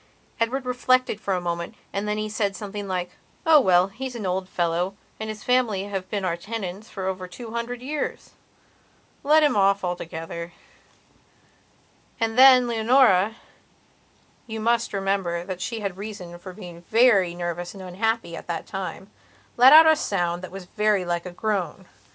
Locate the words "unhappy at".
17.83-18.47